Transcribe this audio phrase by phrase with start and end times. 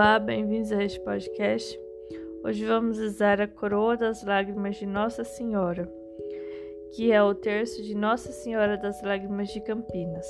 [0.00, 1.78] Olá, bem-vindos a este podcast.
[2.42, 5.86] Hoje vamos usar a Coroa das Lágrimas de Nossa Senhora,
[6.96, 10.26] que é o terço de Nossa Senhora das Lágrimas de Campinas.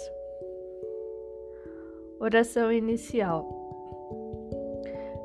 [2.19, 3.49] Oração inicial.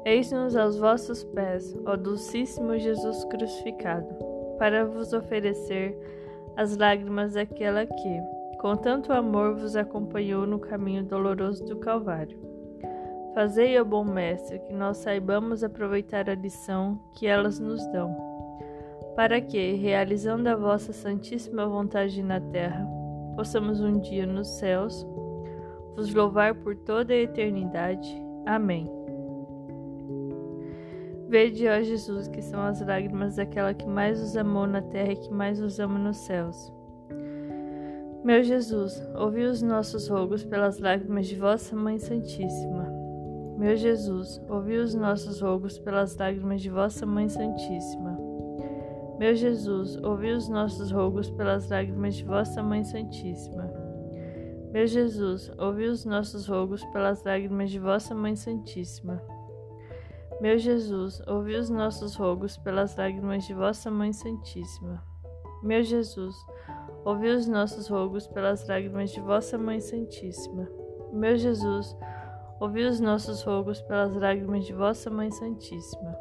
[0.06, 4.16] Eis-nos aos vossos pés, ó Dulcíssimo Jesus crucificado,
[4.60, 5.98] para vos oferecer
[6.56, 8.22] as lágrimas daquela que,
[8.62, 12.55] com tanto amor, vos acompanhou no caminho doloroso do Calvário
[13.36, 18.16] Fazei, ó bom Mestre, que nós saibamos aproveitar a lição que elas nos dão,
[19.14, 22.88] para que, realizando a vossa santíssima vontade na terra,
[23.36, 25.06] possamos um dia nos céus
[25.98, 28.10] vos louvar por toda a eternidade.
[28.46, 28.90] Amém.
[31.28, 35.18] Vede, ó Jesus, que são as lágrimas daquela que mais os amou na terra e
[35.18, 36.72] que mais os ama nos céus.
[38.24, 42.95] Meu Jesus, ouvi os nossos rogos pelas lágrimas de vossa Mãe Santíssima.
[43.58, 48.20] Meu Jesus, ouvi os nossos rogos pelas lágrimas de vossa Mãe Santíssima.
[49.18, 53.72] Meu Jesus, ouvi os nossos rogos pelas lágrimas de vossa Mãe Santíssima.
[54.74, 59.22] Meu Jesus, ouvi os nossos rogos pelas lágrimas de vossa Mãe Santíssima.
[60.42, 65.02] Meu Jesus, ouvi os nossos rogos pelas lágrimas de vossa Mãe Santíssima.
[65.64, 66.36] Meu Jesus,
[67.06, 70.68] ouvi os nossos rogos pelas lágrimas de vossa Mãe Santíssima.
[71.14, 72.15] Meu Jesus, ouvi
[72.60, 76.16] os nossos rogos pelas lágrimas de vossa Mãe Santíssima.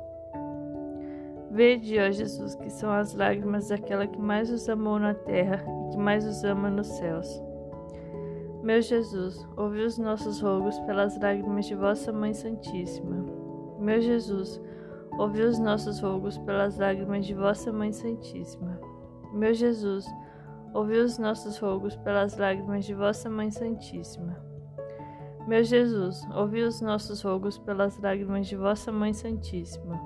[1.50, 5.90] Vede, ó Jesus, que são as lágrimas daquela que mais os amou na terra e
[5.92, 7.28] que mais os ama nos céus.
[8.64, 13.24] Meu Jesus, ouvi os nossos rogos pelas lágrimas de vossa Mãe Santíssima.
[13.78, 14.60] Meu Jesus,
[15.18, 18.80] ouvi os nossos rogos pelas lágrimas de vossa Mãe Santíssima.
[19.32, 20.06] Meu Jesus,
[20.72, 24.43] ouvi os nossos rogos pelas lágrimas de vossa Mãe Santíssima.
[25.46, 30.00] Meu Jesus, ouvi os nossos rogos pelas lágrimas de vossa Mãe Santíssima.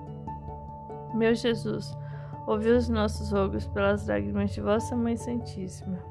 [1.15, 1.97] Meu Jesus,
[2.45, 6.03] ouvi os nossos rogos pelas lágrimas de vossa Mãe Santíssima.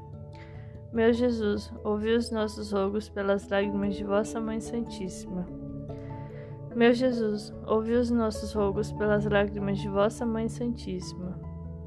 [0.94, 5.46] Meu Jesus, ouvi os nossos rogos pelas lágrimas de vossa Mãe Santíssima.
[6.74, 11.38] Meu Jesus, ouvi os nossos rogos pelas lágrimas de vossa Mãe Santíssima.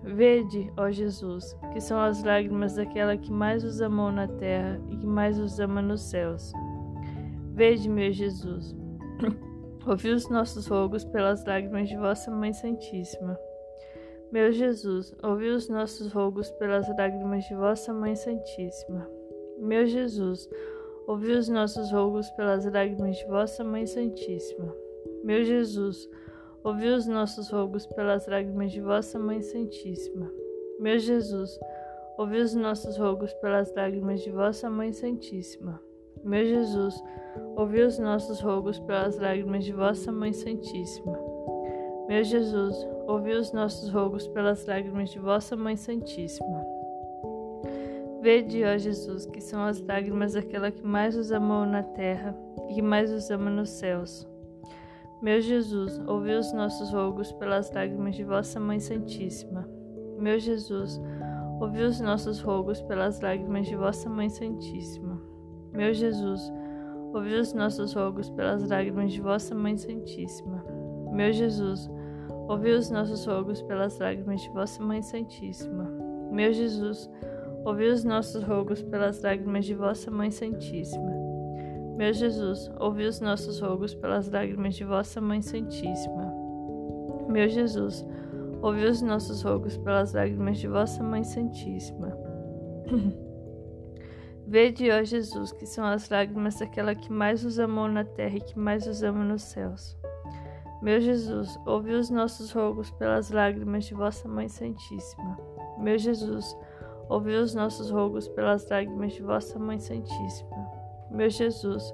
[0.03, 4.97] Vede, ó Jesus, que são as lágrimas daquela que mais os amou na terra e
[4.97, 6.53] que mais os ama nos céus.
[7.61, 8.75] Vede, meu Jesus,
[9.87, 13.39] ouvi os nossos rogos pelas lágrimas de vossa Mãe Santíssima.
[14.31, 19.07] Meu Jesus, ouvi os nossos rogos pelas lágrimas de vossa Mãe Santíssima.
[19.59, 20.49] Meu Jesus,
[21.05, 24.75] ouvi os nossos rogos pelas lágrimas de vossa Mãe Santíssima.
[25.23, 26.09] Meu Jesus,
[26.63, 30.31] ouvi os nossos rogos pelas lágrimas de vossa Mãe Santíssima.
[30.79, 31.59] Meu Jesus,
[32.17, 35.79] ouvi os nossos rogos pelas lágrimas de vossa Mãe Santíssima.
[36.23, 37.03] Meu Jesus,
[37.55, 41.17] ouvi os nossos rogos pelas lágrimas de vossa Mãe Santíssima.
[42.07, 42.75] Meu Jesus,
[43.07, 46.65] ouvi os nossos rogos pelas lágrimas de vossa Mãe Santíssima.
[48.21, 52.37] Vede, ó Jesus, que são as lágrimas daquela que mais os amou na terra
[52.69, 54.27] e que mais os ama nos céus.
[55.21, 59.67] Meu Jesus, ouvi os nossos rogos pelas lágrimas de vossa Mãe Santíssima.
[60.19, 61.01] Meu Jesus,
[61.59, 65.30] ouvi os nossos rogos pelas lágrimas de vossa Mãe Santíssima.
[65.73, 66.51] Meu Jesus,
[67.13, 70.63] ouvi os nossos rogos pelas lágrimas de vossa Mãe Santíssima.
[71.11, 71.89] Meu Jesus,
[72.47, 75.85] ouvi os nossos rogos pelas lágrimas de vossa Mãe Santíssima.
[76.31, 77.09] Meu Jesus,
[77.65, 81.11] ouvi os nossos rogos pelas lágrimas de vossa Mãe Santíssima.
[81.97, 86.33] Meu Jesus, ouvi os nossos rogos pelas lágrimas de vossa Mãe Santíssima.
[87.29, 88.05] Meu Jesus,
[88.61, 92.17] ouvi os nossos rogos pelas lágrimas de vossa Mãe Santíssima.
[94.51, 98.41] Vede, ó Jesus, que são as lágrimas daquela que mais os amou na terra e
[98.41, 99.97] que mais os ama nos céus.
[100.81, 105.39] Meu Jesus, ouvi os nossos rogos pelas lágrimas de vossa Mãe Santíssima.
[105.79, 106.53] Meu Jesus,
[107.07, 110.69] ouvi os nossos rogos pelas lágrimas de vossa Mãe Santíssima.
[111.09, 111.93] Meu Jesus,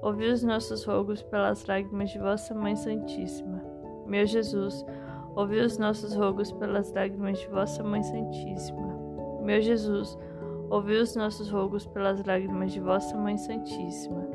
[0.00, 3.62] ouvi os nossos rogos pelas lágrimas de vossa Mãe Santíssima.
[4.06, 4.82] Meu Jesus,
[5.36, 8.98] ouvi os nossos rogos pelas lágrimas de vossa Mãe Santíssima.
[9.42, 10.16] Meu Jesus,
[10.70, 14.28] ouvi os nossos rogos pelas lágrimas de vossa Mãe Santíssima.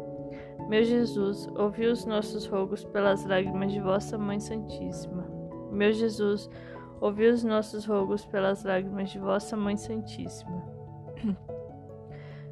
[0.68, 5.26] Meu Jesus, ouvi os nossos rogos pelas lágrimas de vossa Mãe Santíssima.
[5.72, 6.50] Meu Jesus,
[7.02, 10.64] ouvi os nossos rogos pelas lágrimas de vossa Mãe Santíssima.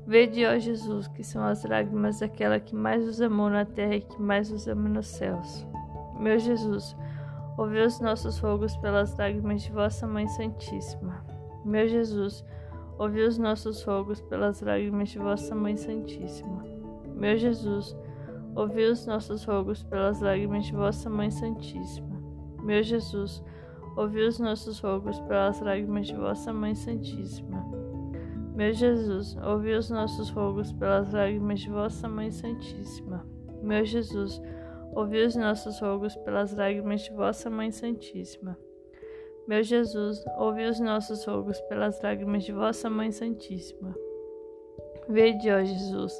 [0.06, 4.02] Vede, ó Jesus, que são as lágrimas daquela que mais os amou na terra e
[4.02, 5.66] que mais os ama nos céus.
[6.20, 6.96] Meu Jesus,
[7.58, 11.26] ouvi os nossos rogos pelas lágrimas de vossa Mãe Santíssima.
[11.64, 12.61] Meu Jesus, ouvi
[13.04, 16.64] os nossos rogos pelas lágrimas de vossa Mãe Santíssima.
[17.16, 17.98] Meu Jesus,
[18.56, 22.22] ouvi os nossos rogos pelas lágrimas de vossa Mãe Santíssima.
[22.62, 23.44] Meu Jesus,
[23.98, 27.66] ouvi os nossos rogos pelas lágrimas de vossa Mãe Santíssima.
[28.54, 33.26] Meu Jesus, ouvi os nossos rogos pelas lágrimas de vossa Mãe Santíssima.
[33.64, 34.40] Meu Jesus,
[34.94, 38.56] ouvi os nossos rogos pelas lágrimas de vossa Mãe Santíssima.
[39.48, 43.96] Meu Jesus, ouvi os nossos rogos pelas lágrimas de vossa Mãe Santíssima.
[45.10, 46.14] Vede, ó Jesus,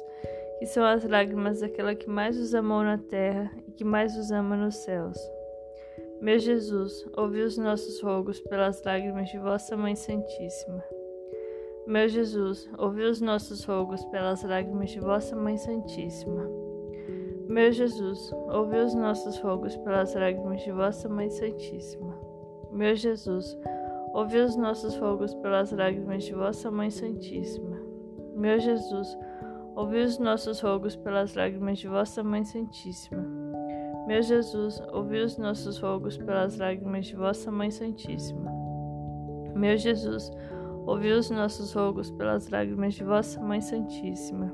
[0.58, 4.30] que são as lágrimas daquela que mais os amou na terra e que mais os
[4.30, 5.16] ama nos céus.
[6.20, 10.84] Meu Jesus, ouvi os nossos rogos pelas lágrimas de vossa Mãe Santíssima.
[11.86, 16.48] Meu Jesus, ouvi os nossos rogos pelas lágrimas de vossa Mãe Santíssima.
[17.48, 22.31] Meu Jesus, ouvi os nossos rogos pelas lágrimas de vossa Mãe Santíssima.
[22.72, 23.58] Meu Jesus,
[24.14, 27.76] ouvi os nossos rogos pelas lágrimas de vossa Mãe Santíssima.
[28.34, 29.18] Meu Jesus,
[29.76, 33.26] ouvi os nossos rogos pelas lágrimas de vossa Mãe Santíssima.
[34.06, 38.50] Meu Jesus, ouvi os nossos rogos pelas lágrimas de vossa Mãe Santíssima.
[39.54, 40.32] Meu Jesus,
[40.86, 44.50] ouvi os nossos rogos pelas lágrimas de vossa Mãe Santíssima.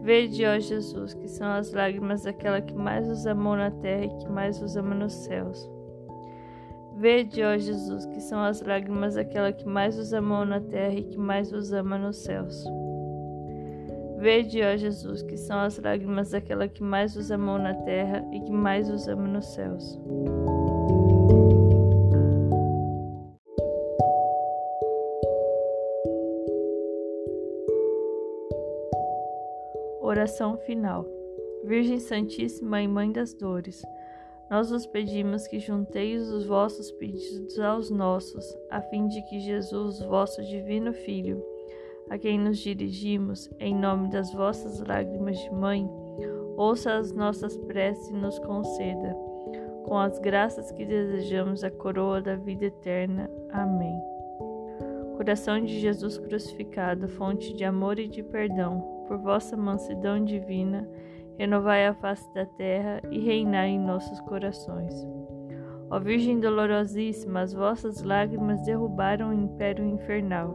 [0.00, 4.18] Vede, ó Jesus, que são as lágrimas daquela que mais os amou na terra e
[4.18, 5.70] que mais os ama nos céus.
[7.00, 11.04] Vede, ó Jesus, que são as lágrimas daquela que mais os amou na terra e
[11.04, 12.62] que mais os ama nos céus.
[14.18, 18.40] Vede, ó Jesus, que são as lágrimas daquela que mais os amou na terra e
[18.40, 19.98] que mais os ama nos céus.
[30.02, 31.06] Oração final.
[31.64, 33.80] Virgem Santíssima e Mãe das Dores,
[34.50, 40.02] nós vos pedimos que junteis os vossos pedidos aos nossos, a fim de que Jesus,
[40.02, 41.40] vosso divino Filho,
[42.10, 45.88] a quem nos dirigimos, em nome das vossas lágrimas de mãe,
[46.56, 49.14] ouça as nossas preces e nos conceda,
[49.84, 53.30] com as graças que desejamos, a coroa da vida eterna.
[53.52, 54.02] Amém.
[55.16, 60.88] Coração de Jesus crucificado, fonte de amor e de perdão, por vossa mansidão divina,
[61.40, 64.92] renovai a face da terra e reinai em nossos corações.
[65.90, 70.54] Ó Virgem dolorosíssima, as vossas lágrimas derrubaram o império infernal.